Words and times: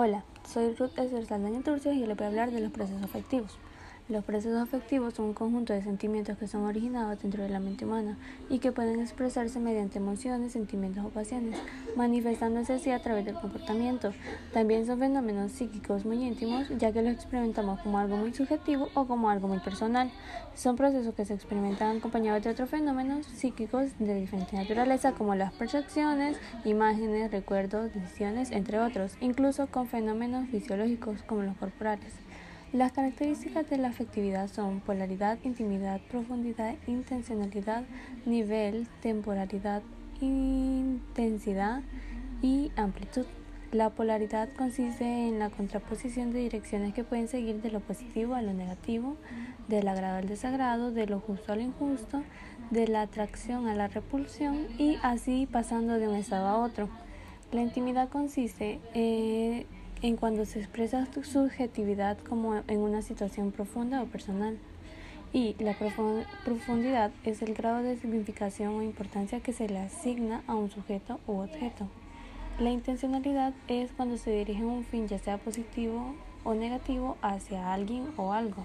Hola, 0.00 0.22
soy 0.48 0.76
Ruth 0.76 0.96
Esther 0.96 1.26
Saldaña 1.26 1.60
Turcios 1.60 1.96
y 1.96 2.06
le 2.06 2.14
voy 2.14 2.24
a 2.24 2.28
hablar 2.28 2.52
de 2.52 2.60
los 2.60 2.70
procesos 2.70 3.02
afectivos. 3.02 3.58
Los 4.08 4.24
procesos 4.24 4.62
afectivos 4.62 5.12
son 5.12 5.26
un 5.26 5.34
conjunto 5.34 5.74
de 5.74 5.82
sentimientos 5.82 6.38
que 6.38 6.48
son 6.48 6.64
originados 6.64 7.20
dentro 7.20 7.42
de 7.42 7.50
la 7.50 7.60
mente 7.60 7.84
humana 7.84 8.16
y 8.48 8.58
que 8.58 8.72
pueden 8.72 9.00
expresarse 9.00 9.60
mediante 9.60 9.98
emociones, 9.98 10.52
sentimientos 10.52 11.04
o 11.04 11.10
pasiones, 11.10 11.58
manifestándose 11.94 12.72
así 12.72 12.90
a 12.90 13.02
través 13.02 13.26
del 13.26 13.34
comportamiento. 13.34 14.14
También 14.54 14.86
son 14.86 14.98
fenómenos 14.98 15.52
psíquicos 15.52 16.06
muy 16.06 16.24
íntimos, 16.24 16.70
ya 16.78 16.90
que 16.90 17.02
los 17.02 17.12
experimentamos 17.12 17.80
como 17.80 17.98
algo 17.98 18.16
muy 18.16 18.32
subjetivo 18.32 18.88
o 18.94 19.06
como 19.06 19.28
algo 19.28 19.46
muy 19.46 19.58
personal. 19.58 20.10
Son 20.54 20.74
procesos 20.74 21.14
que 21.14 21.26
se 21.26 21.34
experimentan 21.34 21.98
acompañados 21.98 22.42
de 22.42 22.48
otros 22.48 22.70
fenómenos 22.70 23.26
psíquicos 23.26 23.90
de 23.98 24.14
diferente 24.14 24.56
naturaleza, 24.56 25.12
como 25.12 25.34
las 25.34 25.52
percepciones, 25.52 26.38
imágenes, 26.64 27.30
recuerdos, 27.30 27.92
decisiones, 27.92 28.52
entre 28.52 28.80
otros, 28.80 29.18
incluso 29.20 29.66
con 29.66 29.86
fenómenos 29.86 30.48
fisiológicos 30.48 31.22
como 31.24 31.42
los 31.42 31.58
corporales. 31.58 32.27
Las 32.72 32.92
características 32.92 33.70
de 33.70 33.78
la 33.78 33.88
afectividad 33.88 34.46
son 34.48 34.80
polaridad, 34.80 35.38
intimidad, 35.42 36.02
profundidad, 36.10 36.74
intencionalidad, 36.86 37.84
nivel, 38.26 38.86
temporalidad, 39.00 39.82
intensidad 40.20 41.80
y 42.42 42.70
amplitud. 42.76 43.24
La 43.72 43.88
polaridad 43.88 44.50
consiste 44.52 45.28
en 45.28 45.38
la 45.38 45.48
contraposición 45.48 46.30
de 46.30 46.40
direcciones 46.40 46.92
que 46.92 47.04
pueden 47.04 47.28
seguir 47.28 47.62
de 47.62 47.70
lo 47.70 47.80
positivo 47.80 48.34
a 48.34 48.42
lo 48.42 48.52
negativo, 48.52 49.16
del 49.68 49.88
agrado 49.88 50.18
al 50.18 50.28
desagrado, 50.28 50.90
de 50.90 51.06
lo 51.06 51.20
justo 51.20 51.52
a 51.52 51.56
lo 51.56 51.62
injusto, 51.62 52.22
de 52.70 52.86
la 52.86 53.00
atracción 53.00 53.66
a 53.66 53.74
la 53.74 53.88
repulsión 53.88 54.66
y 54.76 54.98
así 55.02 55.48
pasando 55.50 55.98
de 55.98 56.06
un 56.06 56.16
estado 56.16 56.48
a 56.48 56.58
otro. 56.58 56.90
La 57.50 57.62
intimidad 57.62 58.10
consiste 58.10 58.78
en 58.92 59.66
en 60.02 60.16
cuando 60.16 60.44
se 60.44 60.60
expresa 60.60 61.06
su 61.12 61.24
subjetividad 61.24 62.18
como 62.18 62.62
en 62.68 62.78
una 62.80 63.02
situación 63.02 63.50
profunda 63.50 64.02
o 64.02 64.06
personal. 64.06 64.58
Y 65.32 65.56
la 65.58 65.74
profundidad 66.44 67.10
es 67.24 67.42
el 67.42 67.54
grado 67.54 67.82
de 67.82 67.96
significación 67.96 68.74
o 68.74 68.82
importancia 68.82 69.40
que 69.40 69.52
se 69.52 69.68
le 69.68 69.78
asigna 69.78 70.42
a 70.46 70.54
un 70.54 70.70
sujeto 70.70 71.20
u 71.26 71.40
objeto. 71.40 71.86
La 72.58 72.70
intencionalidad 72.70 73.52
es 73.68 73.92
cuando 73.92 74.16
se 74.16 74.30
dirige 74.30 74.64
un 74.64 74.84
fin, 74.84 75.06
ya 75.06 75.18
sea 75.18 75.38
positivo 75.38 76.14
o 76.44 76.54
negativo, 76.54 77.16
hacia 77.20 77.72
alguien 77.72 78.06
o 78.16 78.32
algo. 78.32 78.64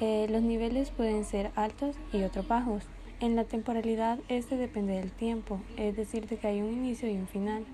Eh, 0.00 0.28
los 0.30 0.42
niveles 0.42 0.90
pueden 0.90 1.24
ser 1.24 1.50
altos 1.56 1.96
y 2.12 2.22
otros 2.22 2.46
bajos. 2.46 2.84
En 3.20 3.34
la 3.34 3.42
temporalidad, 3.44 4.20
este 4.28 4.56
depende 4.56 4.94
del 4.94 5.10
tiempo, 5.10 5.58
es 5.76 5.96
decir, 5.96 6.28
de 6.28 6.36
que 6.36 6.46
hay 6.46 6.62
un 6.62 6.72
inicio 6.72 7.10
y 7.10 7.16
un 7.16 7.26
final. 7.26 7.64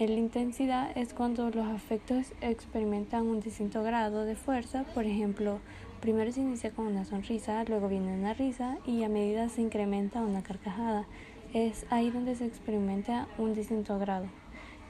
La 0.00 0.16
intensidad 0.16 0.96
es 0.96 1.12
cuando 1.12 1.50
los 1.50 1.66
afectos 1.66 2.32
experimentan 2.40 3.26
un 3.26 3.40
distinto 3.40 3.82
grado 3.82 4.24
de 4.24 4.34
fuerza, 4.34 4.84
por 4.94 5.04
ejemplo, 5.04 5.58
primero 6.00 6.32
se 6.32 6.40
inicia 6.40 6.70
con 6.70 6.86
una 6.86 7.04
sonrisa, 7.04 7.62
luego 7.64 7.86
viene 7.86 8.14
una 8.14 8.32
risa 8.32 8.78
y 8.86 9.04
a 9.04 9.10
medida 9.10 9.50
se 9.50 9.60
incrementa 9.60 10.22
una 10.22 10.42
carcajada. 10.42 11.04
Es 11.52 11.84
ahí 11.90 12.08
donde 12.08 12.34
se 12.34 12.46
experimenta 12.46 13.28
un 13.36 13.52
distinto 13.52 13.98
grado. 13.98 14.24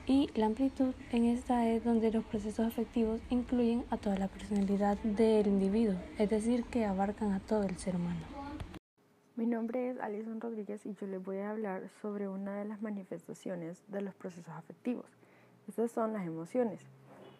Y 0.06 0.31
la 0.36 0.47
amplitud 0.47 0.94
en 1.11 1.25
esta 1.25 1.66
es 1.66 1.83
donde 1.83 2.12
los 2.12 2.25
procesos 2.25 2.69
afectivos 2.69 3.20
incluyen 3.31 3.83
a 3.91 3.97
toda 3.97 4.16
la 4.16 4.28
personalidad 4.28 4.97
del 4.98 5.48
individuo, 5.48 5.97
es 6.19 6.31
decir, 6.31 6.62
que 6.62 6.84
abarcan 6.84 7.33
a 7.33 7.41
todo 7.41 7.64
el 7.64 7.77
ser 7.78 7.97
humano. 7.97 8.39
Mi 9.41 9.46
nombre 9.46 9.88
es 9.88 9.98
Alison 10.00 10.38
Rodríguez 10.38 10.84
y 10.84 10.92
yo 10.92 11.06
les 11.06 11.24
voy 11.24 11.38
a 11.38 11.48
hablar 11.48 11.88
sobre 12.02 12.28
una 12.28 12.58
de 12.58 12.66
las 12.66 12.83
manifestaciones 12.83 13.82
de 13.88 14.02
los 14.02 14.14
procesos 14.14 14.52
afectivos. 14.55 15.06
Estas 15.66 15.92
son 15.92 16.12
las 16.12 16.27
emociones. 16.27 16.82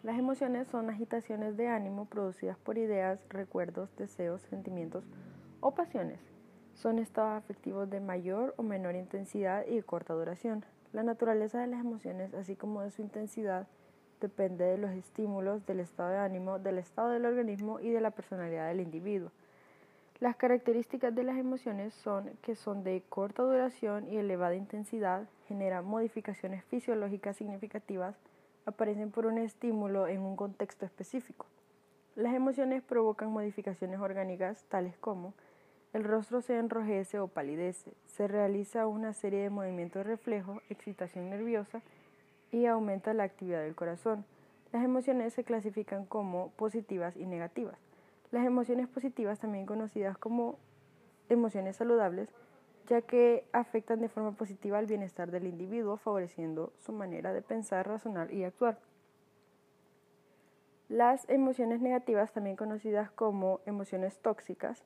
Las 0.01 0.17
emociones 0.17 0.67
son 0.67 0.89
agitaciones 0.89 1.57
de 1.57 1.67
ánimo 1.67 2.05
producidas 2.05 2.57
por 2.57 2.79
ideas, 2.79 3.19
recuerdos, 3.29 3.95
deseos, 3.97 4.41
sentimientos 4.49 5.03
o 5.59 5.75
pasiones. 5.75 6.17
Son 6.73 6.97
estados 6.97 7.37
afectivos 7.37 7.87
de 7.87 7.99
mayor 7.99 8.55
o 8.57 8.63
menor 8.63 8.95
intensidad 8.95 9.63
y 9.67 9.75
de 9.75 9.83
corta 9.83 10.15
duración. 10.15 10.65
La 10.93 11.03
naturaleza 11.03 11.59
de 11.59 11.67
las 11.67 11.81
emociones, 11.81 12.33
así 12.33 12.55
como 12.55 12.81
de 12.81 12.89
su 12.89 13.03
intensidad, 13.03 13.67
depende 14.19 14.65
de 14.65 14.79
los 14.79 14.89
estímulos, 14.89 15.67
del 15.67 15.81
estado 15.81 16.09
de 16.09 16.17
ánimo, 16.17 16.57
del 16.57 16.79
estado 16.79 17.09
del 17.09 17.25
organismo 17.25 17.79
y 17.79 17.91
de 17.91 18.01
la 18.01 18.09
personalidad 18.09 18.69
del 18.69 18.79
individuo. 18.79 19.31
Las 20.21 20.35
características 20.35 21.15
de 21.15 21.23
las 21.23 21.35
emociones 21.35 21.95
son 21.95 22.29
que 22.43 22.53
son 22.53 22.83
de 22.83 23.01
corta 23.09 23.41
duración 23.41 24.07
y 24.07 24.17
elevada 24.17 24.53
intensidad, 24.53 25.27
generan 25.47 25.83
modificaciones 25.83 26.63
fisiológicas 26.65 27.37
significativas, 27.37 28.15
aparecen 28.67 29.09
por 29.09 29.25
un 29.25 29.39
estímulo 29.39 30.07
en 30.07 30.21
un 30.21 30.35
contexto 30.35 30.85
específico. 30.85 31.47
Las 32.15 32.35
emociones 32.35 32.83
provocan 32.83 33.31
modificaciones 33.31 33.99
orgánicas 33.99 34.63
tales 34.65 34.95
como 34.99 35.33
el 35.91 36.03
rostro 36.03 36.41
se 36.41 36.55
enrojece 36.59 37.17
o 37.17 37.27
palidece, 37.27 37.91
se 38.05 38.27
realiza 38.27 38.85
una 38.85 39.13
serie 39.13 39.41
de 39.41 39.49
movimientos 39.49 40.05
de 40.05 40.11
reflejo, 40.11 40.61
excitación 40.69 41.31
nerviosa 41.31 41.81
y 42.51 42.67
aumenta 42.67 43.15
la 43.15 43.23
actividad 43.23 43.63
del 43.63 43.73
corazón. 43.73 44.23
Las 44.71 44.83
emociones 44.83 45.33
se 45.33 45.43
clasifican 45.43 46.05
como 46.05 46.51
positivas 46.51 47.17
y 47.17 47.25
negativas. 47.25 47.90
Las 48.31 48.45
emociones 48.45 48.87
positivas, 48.87 49.39
también 49.39 49.65
conocidas 49.65 50.17
como 50.17 50.57
emociones 51.27 51.75
saludables, 51.75 52.29
ya 52.87 53.01
que 53.01 53.45
afectan 53.51 53.99
de 53.99 54.09
forma 54.09 54.31
positiva 54.31 54.77
al 54.77 54.85
bienestar 54.85 55.31
del 55.31 55.47
individuo, 55.47 55.97
favoreciendo 55.97 56.73
su 56.77 56.93
manera 56.93 57.33
de 57.33 57.41
pensar, 57.41 57.87
razonar 57.87 58.33
y 58.33 58.43
actuar. 58.43 58.79
Las 60.87 61.29
emociones 61.29 61.81
negativas, 61.81 62.33
también 62.33 62.55
conocidas 62.55 63.11
como 63.11 63.61
emociones 63.65 64.19
tóxicas, 64.19 64.83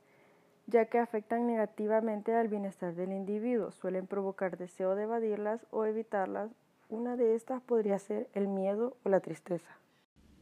ya 0.67 0.85
que 0.85 0.99
afectan 0.99 1.47
negativamente 1.47 2.33
al 2.35 2.47
bienestar 2.47 2.95
del 2.95 3.11
individuo, 3.11 3.71
suelen 3.71 4.07
provocar 4.07 4.57
deseo 4.57 4.95
de 4.95 5.03
evadirlas 5.03 5.65
o 5.71 5.85
evitarlas. 5.85 6.51
Una 6.89 7.15
de 7.15 7.35
estas 7.35 7.61
podría 7.61 7.99
ser 7.99 8.27
el 8.33 8.47
miedo 8.47 8.97
o 9.03 9.09
la 9.09 9.19
tristeza. 9.19 9.79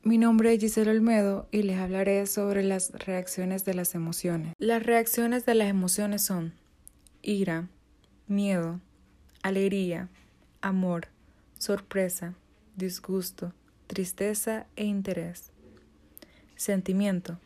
Mi 0.05 0.17
nombre 0.17 0.53
es 0.53 0.59
Giselle 0.59 0.91
Olmedo 0.91 1.47
y 1.49 1.63
les 1.63 1.79
hablaré 1.79 2.25
sobre 2.25 2.61
las 2.61 2.91
reacciones 2.91 3.63
de 3.63 3.73
las 3.73 3.95
emociones. 3.95 4.53
Las 4.59 4.83
reacciones 4.83 5.45
de 5.45 5.55
las 5.55 5.69
emociones 5.69 6.23
son 6.23 6.51
ira, 7.21 7.69
miedo, 8.27 8.81
alegría, 9.43 10.09
amor, 10.59 11.07
sorpresa, 11.57 12.33
disgusto, 12.75 13.53
tristeza 13.87 14.67
e 14.75 14.83
interés. 14.83 15.53
Sentimiento. 16.57 17.39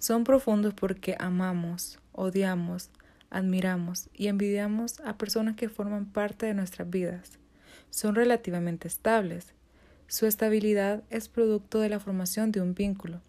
Son 0.00 0.24
profundos 0.24 0.74
porque 0.74 1.14
amamos, 1.20 2.00
odiamos, 2.10 2.90
admiramos 3.30 4.08
y 4.12 4.26
envidiamos 4.26 4.98
a 4.98 5.16
personas 5.16 5.54
que 5.54 5.68
forman 5.68 6.06
parte 6.06 6.46
de 6.46 6.54
nuestras 6.54 6.90
vidas. 6.90 7.38
Son 7.90 8.16
relativamente 8.16 8.88
estables 8.88 9.53
su 10.06 10.26
estabilidad 10.26 11.02
es 11.10 11.28
producto 11.28 11.80
de 11.80 11.88
la 11.88 11.98
formación 11.98 12.52
de 12.52 12.60
un 12.60 12.74
vínculo. 12.74 13.20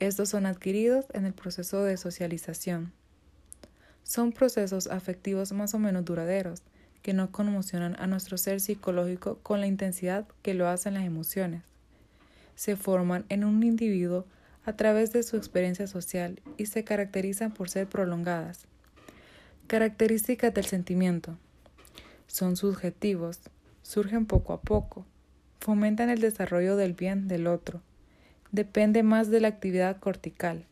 Estos 0.00 0.28
son 0.30 0.46
adquiridos 0.46 1.06
en 1.12 1.24
el 1.24 1.32
proceso 1.32 1.84
de 1.84 1.96
socialización. 1.96 2.92
Son 4.02 4.32
procesos 4.32 4.88
afectivos 4.88 5.52
más 5.52 5.74
o 5.74 5.78
menos 5.78 6.04
duraderos, 6.04 6.62
que 7.02 7.12
no 7.12 7.30
conmocionan 7.30 7.94
a 7.98 8.06
nuestro 8.06 8.36
ser 8.36 8.60
psicológico 8.60 9.38
con 9.42 9.60
la 9.60 9.66
intensidad 9.66 10.26
que 10.42 10.54
lo 10.54 10.68
hacen 10.68 10.94
las 10.94 11.04
emociones. 11.04 11.62
Se 12.56 12.74
forman 12.74 13.24
en 13.28 13.44
un 13.44 13.62
individuo 13.62 14.26
a 14.64 14.74
través 14.74 15.12
de 15.12 15.22
su 15.22 15.36
experiencia 15.36 15.86
social 15.86 16.40
y 16.56 16.66
se 16.66 16.84
caracterizan 16.84 17.52
por 17.54 17.70
ser 17.70 17.86
prolongadas. 17.86 18.66
Características 19.68 20.52
del 20.52 20.66
sentimiento. 20.66 21.38
Son 22.26 22.56
subjetivos, 22.56 23.38
surgen 23.82 24.26
poco 24.26 24.52
a 24.52 24.60
poco, 24.60 25.06
fomentan 25.60 26.10
el 26.10 26.20
desarrollo 26.20 26.76
del 26.76 26.94
bien 26.94 27.28
del 27.28 27.46
otro. 27.46 27.80
Depende 28.52 29.02
más 29.02 29.30
de 29.30 29.40
la 29.40 29.48
actividad 29.48 29.98
cortical. 29.98 30.64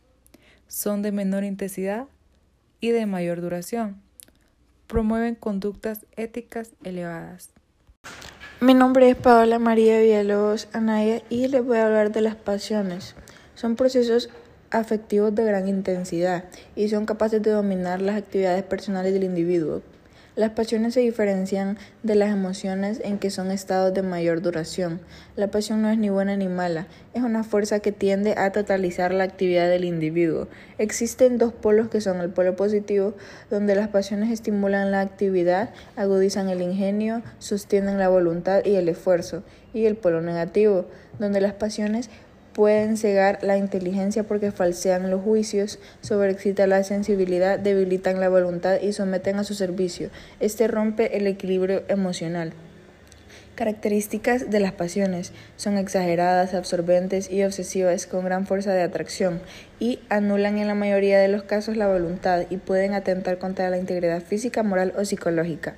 Son 0.67 1.01
de 1.01 1.11
menor 1.11 1.43
intensidad 1.43 2.05
y 2.79 2.89
de 2.89 3.05
mayor 3.05 3.41
duración. 3.41 4.01
Promueven 4.87 5.35
conductas 5.35 6.05
éticas 6.15 6.71
elevadas. 6.83 7.51
Mi 8.59 8.73
nombre 8.73 9.09
es 9.09 9.15
Paola 9.15 9.59
María 9.59 9.99
Villalobos 9.99 10.67
Anaya 10.73 11.21
y 11.29 11.47
les 11.47 11.63
voy 11.63 11.77
a 11.77 11.85
hablar 11.85 12.11
de 12.11 12.21
las 12.21 12.35
pasiones. 12.35 13.15
Son 13.53 13.75
procesos 13.75 14.29
afectivos 14.71 15.33
de 15.35 15.43
gran 15.43 15.67
intensidad 15.67 16.45
y 16.75 16.89
son 16.89 17.05
capaces 17.05 17.41
de 17.41 17.51
dominar 17.51 18.01
las 18.01 18.17
actividades 18.17 18.63
personales 18.63 19.13
del 19.13 19.23
individuo. 19.23 19.81
Las 20.37 20.51
pasiones 20.51 20.93
se 20.93 20.99
diferencian 20.99 21.79
de 22.03 22.13
las 22.13 22.29
emociones 22.29 23.01
en 23.03 23.17
que 23.17 23.31
son 23.31 23.49
estados 23.49 23.91
de 23.95 24.03
mayor 24.03 24.43
duración. 24.43 24.99
La 25.35 25.49
pasión 25.49 25.81
no 25.81 25.89
es 25.89 25.97
ni 25.97 26.11
buena 26.11 26.37
ni 26.37 26.47
mala, 26.47 26.85
es 27.15 27.23
una 27.23 27.43
fuerza 27.43 27.79
que 27.79 27.91
tiende 27.91 28.35
a 28.37 28.51
totalizar 28.51 29.15
la 29.15 29.23
actividad 29.23 29.67
del 29.67 29.83
individuo. 29.83 30.47
Existen 30.77 31.39
dos 31.39 31.53
polos 31.53 31.89
que 31.89 32.01
son 32.01 32.21
el 32.21 32.29
polo 32.29 32.55
positivo, 32.55 33.15
donde 33.49 33.73
las 33.73 33.87
pasiones 33.87 34.29
estimulan 34.29 34.91
la 34.91 35.01
actividad, 35.01 35.71
agudizan 35.95 36.49
el 36.49 36.61
ingenio, 36.61 37.23
sostienen 37.39 37.97
la 37.97 38.07
voluntad 38.07 38.63
y 38.63 38.75
el 38.75 38.89
esfuerzo, 38.89 39.41
y 39.73 39.85
el 39.85 39.95
polo 39.95 40.21
negativo, 40.21 40.85
donde 41.17 41.41
las 41.41 41.53
pasiones 41.53 42.11
pueden 42.57 42.97
cegar 42.97 43.37
la 43.43 43.55
inteligencia 43.55 44.23
porque 44.23 44.51
falsean 44.51 45.11
los 45.11 45.21
juicios, 45.21 45.77
sobreexcitan 46.01 46.71
la 46.71 46.83
sensibilidad, 46.83 47.59
debilitan 47.59 48.19
la 48.19 48.29
voluntad 48.29 48.81
y 48.81 48.93
someten 48.93 49.37
a 49.37 49.43
su 49.43 49.53
servicio. 49.53 50.09
Este 50.39 50.67
rompe 50.67 51.15
el 51.17 51.27
equilibrio 51.27 51.83
emocional. 51.87 52.53
Características 53.53 54.49
de 54.49 54.59
las 54.59 54.71
pasiones 54.71 55.33
son 55.55 55.77
exageradas, 55.77 56.55
absorbentes 56.55 57.29
y 57.29 57.43
obsesivas 57.43 58.07
con 58.07 58.25
gran 58.25 58.47
fuerza 58.47 58.73
de 58.73 58.81
atracción 58.81 59.39
y 59.79 59.99
anulan 60.09 60.57
en 60.57 60.65
la 60.65 60.73
mayoría 60.73 61.19
de 61.19 61.27
los 61.27 61.43
casos 61.43 61.77
la 61.77 61.87
voluntad 61.87 62.47
y 62.49 62.57
pueden 62.57 62.95
atentar 62.95 63.37
contra 63.37 63.69
la 63.69 63.77
integridad 63.77 64.23
física, 64.23 64.63
moral 64.63 64.95
o 64.97 65.05
psicológica. 65.05 65.75